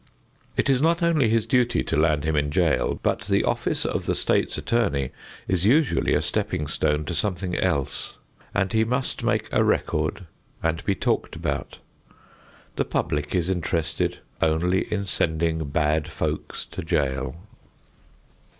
It 0.57 0.67
is 0.67 0.81
not 0.81 1.03
only 1.03 1.29
his 1.29 1.45
duty 1.45 1.83
to 1.83 1.95
land 1.95 2.23
him 2.23 2.35
in 2.35 2.49
jail, 2.49 2.99
but 3.03 3.21
the 3.27 3.43
office 3.43 3.85
of 3.85 4.07
the 4.07 4.15
State's 4.15 4.57
Attorney 4.57 5.11
is 5.47 5.63
usually 5.63 6.15
a 6.15 6.23
stepping 6.23 6.65
stone 6.65 7.05
to 7.05 7.13
something 7.13 7.55
else, 7.55 8.17
and 8.51 8.73
he 8.73 8.83
must 8.83 9.23
make 9.23 9.47
a 9.53 9.63
record 9.63 10.25
and 10.63 10.83
be 10.85 10.95
talked 10.95 11.35
about. 11.35 11.77
The 12.77 12.85
public 12.85 13.35
is 13.35 13.47
interested 13.47 14.17
only 14.41 14.91
in 14.91 15.05
sending 15.05 15.69
bad 15.69 16.07
folks 16.07 16.65
to 16.71 16.81
jail. 16.81 17.35